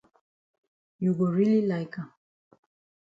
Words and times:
You 0.97 1.13
go 1.13 1.25
really 1.25 1.61
like 1.67 1.99
am 1.99 2.11